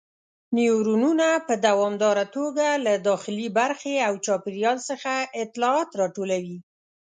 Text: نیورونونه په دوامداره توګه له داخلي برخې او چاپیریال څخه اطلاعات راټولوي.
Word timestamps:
نیورونونه 0.57 1.27
په 1.47 1.53
دوامداره 1.65 2.25
توګه 2.37 2.67
له 2.85 2.93
داخلي 3.09 3.47
برخې 3.59 3.95
او 4.07 4.13
چاپیریال 4.25 4.77
څخه 4.89 5.11
اطلاعات 5.43 5.89
راټولوي. 6.01 6.57